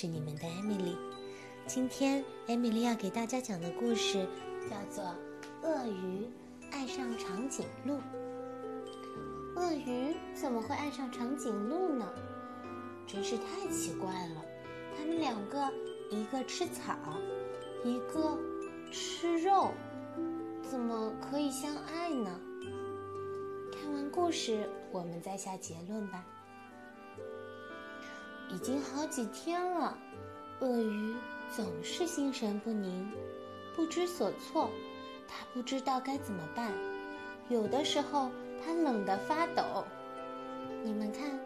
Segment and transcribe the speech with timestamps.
[0.00, 0.96] 是你们的艾米丽。
[1.66, 4.28] 今天艾米丽要给大家讲的故事
[4.70, 5.02] 叫做
[5.64, 6.24] 《鳄鱼
[6.70, 7.94] 爱上长颈鹿》。
[9.56, 12.08] 鳄鱼怎么会爱上长颈鹿呢？
[13.08, 14.44] 真是太奇怪了。
[14.96, 15.68] 他们两个，
[16.12, 16.94] 一个吃草，
[17.82, 18.38] 一个
[18.92, 19.72] 吃肉，
[20.62, 22.38] 怎么可以相爱呢？
[23.72, 26.24] 看完故事，我们再下结论吧。
[28.48, 29.96] 已经好几天了，
[30.60, 31.14] 鳄鱼
[31.54, 33.10] 总是心神不宁，
[33.76, 34.70] 不知所措。
[35.28, 36.72] 它不知道该怎么办。
[37.48, 38.30] 有的时候，
[38.64, 39.84] 它冷得发抖。
[40.82, 41.38] 你们看，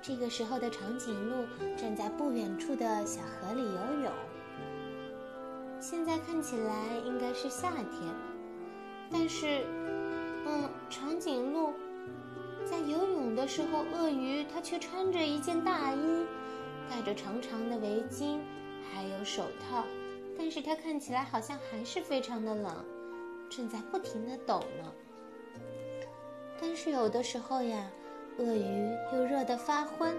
[0.00, 1.44] 这个时候的长颈鹿
[1.76, 4.12] 正在不远处的小河里游泳。
[5.78, 8.14] 现在看起来应该是夏天，
[9.12, 9.64] 但是，
[10.46, 11.39] 嗯，长颈。
[13.40, 16.26] 的时候，鳄鱼它却穿着一件大衣，
[16.90, 18.38] 戴着长长的围巾，
[18.92, 19.82] 还有手套，
[20.36, 22.84] 但是它看起来好像还是非常的冷，
[23.48, 24.92] 正在不停的抖呢。
[26.60, 27.90] 但是有的时候呀，
[28.36, 30.14] 鳄鱼又热得发昏。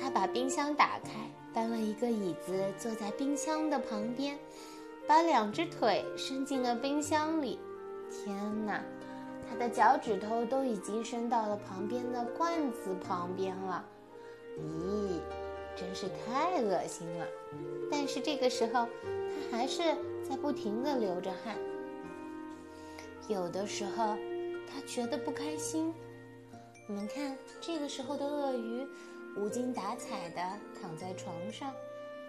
[0.00, 1.10] 它把冰箱打开，
[1.52, 4.38] 搬了一个椅子坐在冰箱的旁边，
[5.06, 7.58] 把两只腿伸进了冰箱里。
[8.10, 8.82] 天哪！
[9.48, 13.84] 他的脚趾头都已经伸到了旁边的罐子旁边了，
[14.58, 15.20] 咦，
[15.76, 17.26] 真是太恶心了！
[17.90, 18.86] 但是这个时候，
[19.50, 19.82] 他还是
[20.28, 21.56] 在不停地流着汗。
[23.28, 24.16] 有的时候，
[24.68, 25.94] 他觉得不开心。
[26.88, 28.86] 你们看，这个时候的鳄鱼
[29.36, 30.42] 无精打采地
[30.80, 31.72] 躺在床上，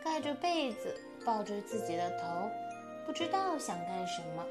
[0.03, 0.95] 盖着被子，
[1.25, 2.49] 抱着自己的头，
[3.05, 4.45] 不知道想干什么。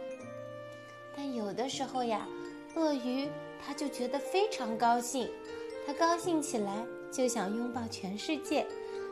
[1.16, 2.26] 但有的时候呀。
[2.76, 3.28] 鳄鱼，
[3.58, 5.30] 他就觉得非常高兴，
[5.86, 8.66] 他高兴起来就想拥抱全世界，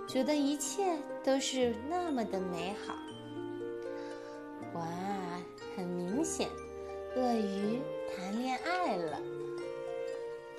[0.06, 2.94] 觉得一切都是那么的美好。
[4.74, 4.86] 哇，
[5.74, 6.46] 很明显，
[7.16, 7.80] 鳄鱼
[8.14, 9.18] 谈恋爱了。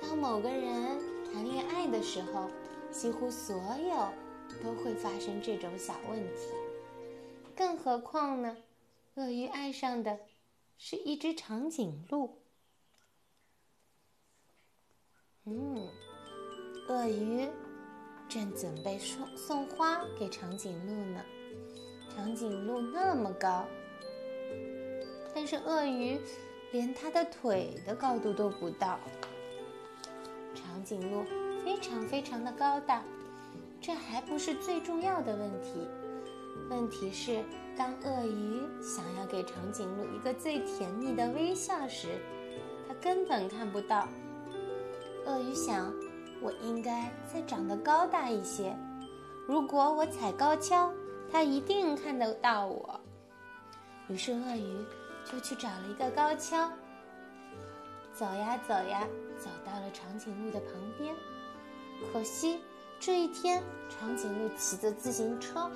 [0.02, 0.98] 当某个人
[1.32, 2.50] 谈恋爱的时候，
[2.90, 6.48] 几乎所有都会发生这种小问题，
[7.54, 8.56] 更何况呢？
[9.14, 10.18] 鳄鱼爱上的
[10.76, 12.42] 是一只长颈鹿。
[15.48, 15.88] 嗯，
[16.88, 17.48] 鳄鱼
[18.28, 21.20] 正准备送送花给长颈鹿呢。
[22.12, 23.64] 长颈鹿那么高，
[25.32, 26.18] 但是鳄鱼
[26.72, 28.98] 连它的腿的高度都不到。
[30.52, 31.22] 长颈鹿
[31.64, 33.04] 非常非常的高大，
[33.80, 35.86] 这还不是最重要的问题。
[36.68, 37.44] 问题是，
[37.76, 42.08] 当鳄鱼想要给长颈鹿一个最甜蜜的微笑时，
[42.88, 44.08] 它根本看不到。
[45.26, 45.92] 鳄鱼想
[46.40, 48.76] ：“我应该再长得高大一些。
[49.46, 50.92] 如果我踩高跷，
[51.30, 53.00] 它一定看得到我。”
[54.08, 54.84] 于是鳄鱼
[55.24, 56.70] 就去找了一个高跷，
[58.14, 59.04] 走呀走呀，
[59.36, 61.12] 走到了长颈鹿的旁边。
[62.12, 62.60] 可惜
[63.00, 65.68] 这一天，长颈鹿骑着自行车，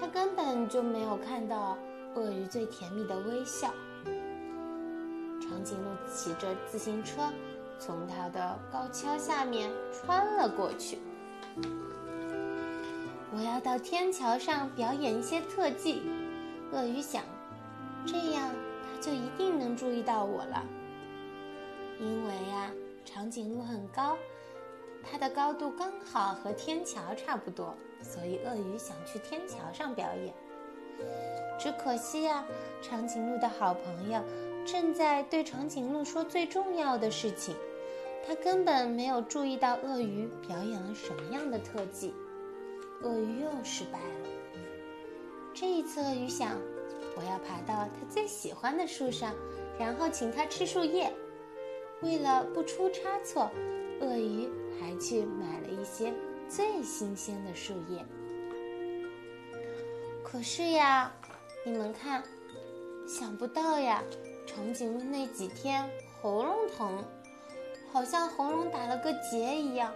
[0.00, 1.76] 它根本就没有看到
[2.14, 3.70] 鳄鱼最甜蜜的微笑。
[5.42, 7.30] 长颈鹿骑着自行车。
[7.78, 10.98] 从它的高跷下面穿了过去。
[13.36, 16.02] 我要到天桥上表演一些特技，
[16.72, 17.22] 鳄鱼想，
[18.06, 18.50] 这样
[18.82, 20.62] 它就一定能注意到我了。
[21.98, 22.70] 因为呀，
[23.04, 24.16] 长颈鹿很高，
[25.02, 30.32] 它的高度刚好和天桥差不多，所以鳄鱼想去天桥上表演。
[31.58, 32.44] 只可惜呀，
[32.80, 34.20] 长颈鹿的好朋友。
[34.64, 37.54] 正在对长颈鹿说最重要的事情，
[38.26, 42.14] 他根本没有注意到鳄鱼表演了什么样的特技，
[43.02, 44.28] 鳄鱼又失败了。
[45.52, 46.58] 这一次，鳄鱼想，
[47.16, 49.34] 我要爬到它最喜欢的树上，
[49.78, 51.12] 然后请它吃树叶。
[52.00, 53.50] 为了不出差错，
[54.00, 54.48] 鳄鱼
[54.80, 56.12] 还去买了一些
[56.48, 58.04] 最新鲜的树叶。
[60.24, 61.12] 可是呀，
[61.64, 62.22] 你们看，
[63.06, 64.02] 想不到呀。
[64.46, 65.88] 长颈鹿那几天
[66.20, 67.04] 喉咙疼，
[67.90, 69.92] 好像喉咙打了个结一样，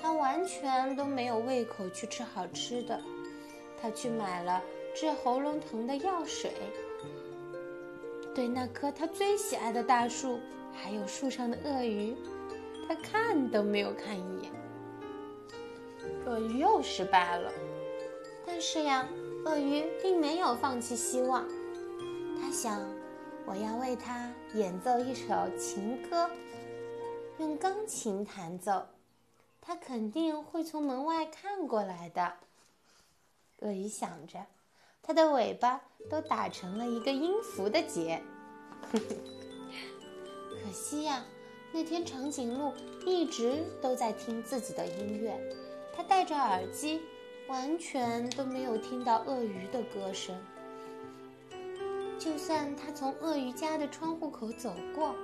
[0.00, 3.00] 它完全都没有胃口去吃好吃的。
[3.80, 4.62] 它去买了
[4.94, 6.52] 治喉咙疼的药水，
[8.34, 10.40] 对那棵它最喜爱的大树，
[10.72, 12.16] 还有树上的鳄鱼，
[12.88, 14.52] 它看都没有看一眼。
[16.26, 17.52] 鳄鱼又失败了，
[18.46, 19.06] 但是呀，
[19.44, 21.46] 鳄鱼并没有放弃希望，
[22.40, 22.80] 它想。
[23.46, 26.30] 我要为他演奏一首情歌，
[27.38, 28.86] 用钢琴弹奏。
[29.60, 32.34] 它肯定会从门外看过来的。
[33.60, 34.46] 鳄鱼想着，
[35.02, 35.80] 它的尾巴
[36.10, 38.22] 都打成了一个音符的结。
[38.92, 41.24] 可惜呀，
[41.72, 42.72] 那天长颈鹿
[43.06, 45.38] 一直都在听自己的音乐，
[45.94, 47.00] 它戴着耳机，
[47.48, 50.34] 完全都没有听到鳄鱼的歌声。
[52.24, 55.14] 就算他从鳄鱼家的窗户口走过，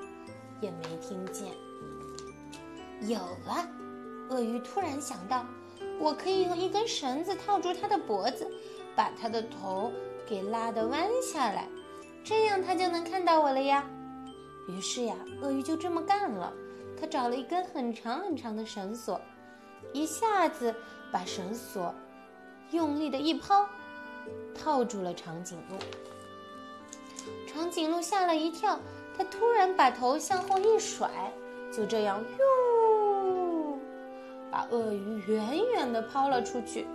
[0.61, 1.47] 也没听见。
[3.09, 3.67] 有了，
[4.29, 5.47] 鳄鱼突然想到，
[5.99, 8.47] 我可以用一根绳子套住它的脖子，
[8.95, 9.91] 把它的头
[10.29, 11.67] 给拉得弯下来，
[12.23, 13.83] 这样它就能看到我了呀。
[14.69, 16.53] 于是呀，鳄鱼就这么干了。
[17.01, 19.19] 他找了一根很长很长的绳索，
[19.95, 20.75] 一下子
[21.11, 21.95] 把绳索
[22.73, 23.67] 用力的一抛，
[24.55, 25.79] 套住了长颈鹿。
[27.53, 28.79] 长颈鹿吓了一跳，
[29.19, 31.11] 它突然把头向后一甩，
[31.73, 33.79] 就这样，哟，
[34.53, 36.87] 把鳄鱼远远地抛了出去。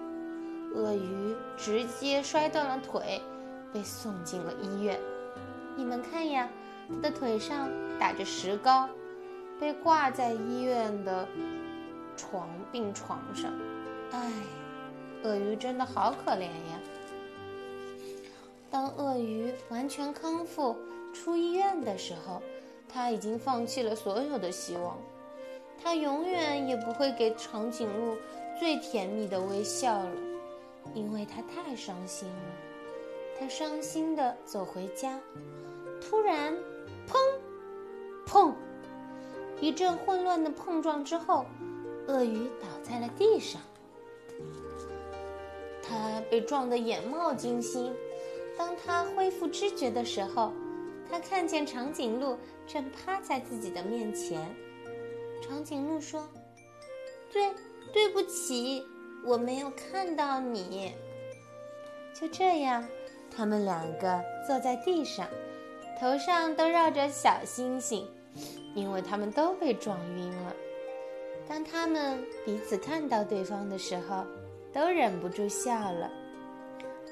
[0.73, 3.21] 鳄鱼直接摔断了腿，
[3.73, 4.97] 被送进了医院。
[5.75, 6.47] 你们看呀，
[6.87, 7.69] 它的腿上
[7.99, 8.87] 打着石膏，
[9.59, 11.27] 被挂在医院的
[12.15, 13.51] 床病床上。
[14.11, 14.31] 唉，
[15.23, 16.79] 鳄鱼真的好可怜呀。
[18.75, 20.75] 当鳄鱼完全康复、
[21.13, 22.41] 出医院的时候，
[22.89, 24.97] 他已经放弃了所有的希望。
[25.81, 28.17] 他永远也不会给长颈鹿
[28.59, 30.11] 最甜蜜的微笑了，
[30.93, 32.35] 因为他太伤心了。
[33.39, 35.17] 他伤心地走回家，
[36.01, 36.53] 突然，
[37.07, 37.17] 砰，
[38.27, 38.53] 砰，
[39.61, 41.45] 一阵混乱的碰撞之后，
[42.09, 43.61] 鳄鱼倒在了地上。
[45.81, 47.95] 他被撞得眼冒金星。
[48.57, 50.53] 当他恢复知觉的时候，
[51.09, 54.41] 他看见长颈鹿正趴在自己的面前。
[55.41, 56.27] 长颈鹿说
[57.31, 57.53] ：“对，
[57.93, 58.85] 对不起，
[59.25, 60.93] 我没有看到你。”
[62.13, 62.83] 就这样，
[63.35, 65.27] 他们两个坐在地上，
[65.99, 68.07] 头上都绕着小星星，
[68.73, 70.55] 因为他们都被撞晕了。
[71.47, 74.25] 当他们彼此看到对方的时候，
[74.73, 76.09] 都忍不住笑了。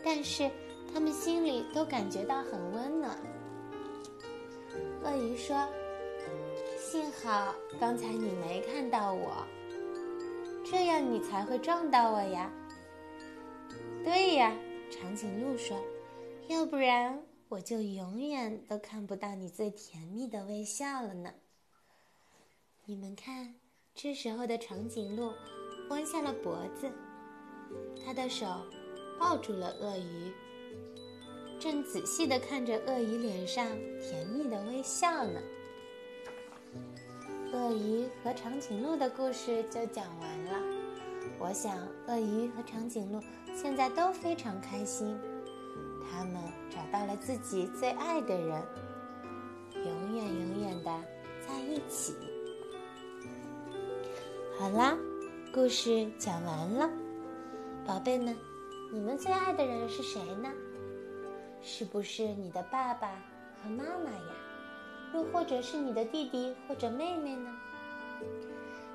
[0.03, 0.49] 但是。
[0.91, 3.15] 他们心里都感觉到很温暖。
[5.03, 5.55] 鳄鱼说
[6.79, 9.45] ：“幸好刚才你没看到我，
[10.65, 12.51] 这样你才会撞到我呀。”
[14.03, 14.55] 对呀，
[14.89, 15.77] 长颈鹿说
[16.49, 21.33] ：“要不然我就永远都看不到你最甜蜜的微笑了呢。”
[22.85, 23.55] 你们看，
[23.95, 25.31] 这时候的长颈鹿
[25.89, 26.91] 弯下了脖子，
[28.03, 28.45] 他的手
[29.19, 30.33] 抱住了鳄鱼。
[31.63, 33.65] 正仔细地看着鳄鱼脸上
[34.01, 35.39] 甜蜜的微笑呢。
[37.53, 40.61] 鳄鱼和长颈鹿的故事就讲完了。
[41.39, 41.77] 我想，
[42.09, 43.21] 鳄鱼和长颈鹿
[43.55, 45.17] 现在都非常开心，
[46.11, 46.35] 他们
[46.69, 48.61] 找到了自己最爱的人，
[49.73, 51.01] 永远永远的
[51.47, 52.13] 在一起。
[54.59, 54.97] 好啦，
[55.53, 56.89] 故事讲完了，
[57.87, 58.35] 宝贝们，
[58.91, 60.51] 你们最爱的人是谁呢？
[61.63, 63.09] 是不是你的爸爸
[63.63, 64.35] 和妈妈呀？
[65.13, 67.49] 又或者是你的弟弟或者妹妹呢？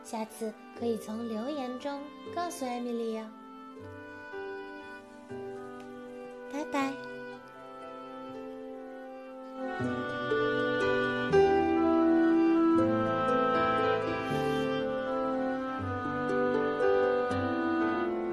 [0.05, 2.03] 下次可以从留言中
[2.35, 3.25] 告诉艾米丽哟。
[6.53, 6.93] 拜拜。